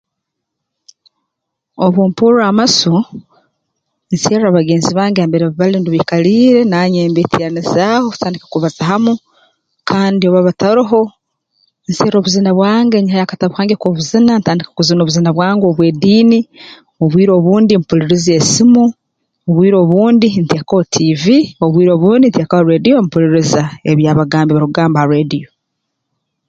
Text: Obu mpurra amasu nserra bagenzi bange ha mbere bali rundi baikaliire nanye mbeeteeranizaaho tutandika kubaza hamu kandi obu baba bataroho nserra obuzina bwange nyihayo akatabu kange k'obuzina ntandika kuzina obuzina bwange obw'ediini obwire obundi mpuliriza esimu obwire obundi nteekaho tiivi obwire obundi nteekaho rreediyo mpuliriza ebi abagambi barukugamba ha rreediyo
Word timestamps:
Obu 1.85 2.01
mpurra 2.09 2.43
amasu 2.51 2.95
nserra 4.13 4.55
bagenzi 4.57 4.91
bange 4.97 5.19
ha 5.21 5.29
mbere 5.29 5.45
bali 5.57 5.73
rundi 5.75 5.89
baikaliire 5.93 6.61
nanye 6.71 7.01
mbeeteeranizaaho 7.11 8.07
tutandika 8.13 8.45
kubaza 8.51 8.81
hamu 8.89 9.13
kandi 9.89 10.23
obu 10.25 10.33
baba 10.35 10.47
bataroho 10.49 11.01
nserra 11.89 12.17
obuzina 12.17 12.51
bwange 12.57 12.95
nyihayo 12.99 13.23
akatabu 13.25 13.53
kange 13.55 13.75
k'obuzina 13.77 14.33
ntandika 14.37 14.69
kuzina 14.77 15.01
obuzina 15.03 15.29
bwange 15.37 15.65
obw'ediini 15.67 16.39
obwire 17.03 17.31
obundi 17.35 17.73
mpuliriza 17.81 18.31
esimu 18.39 18.83
obwire 19.47 19.75
obundi 19.83 20.27
nteekaho 20.43 20.81
tiivi 20.93 21.37
obwire 21.63 21.91
obundi 21.93 22.25
nteekaho 22.27 22.61
rreediyo 22.67 22.95
mpuliriza 23.05 23.61
ebi 23.89 24.03
abagambi 24.11 24.51
barukugamba 24.53 24.97
ha 25.01 25.07
rreediyo 25.09 25.49